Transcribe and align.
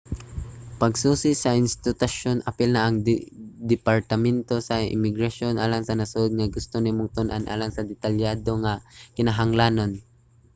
pagsusi 0.81 1.31
sa 1.41 1.57
institusyon 1.63 2.43
apil 2.49 2.69
na 2.73 2.81
ang 2.85 2.95
departamento 3.73 4.55
sa 4.67 4.75
imigrasyon 4.95 5.55
alang 5.63 5.83
sa 5.85 5.97
nasud 5.99 6.31
nga 6.35 6.53
gusto 6.55 6.75
nimong 6.81 7.13
tun-an 7.15 7.43
alang 7.53 7.71
sa 7.73 7.87
detalyado 7.91 8.51
nga 8.63 8.73
mga 8.79 8.83
kinahanglanon 9.15 9.91